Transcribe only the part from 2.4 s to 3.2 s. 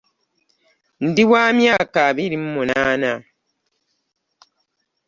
mu munaana.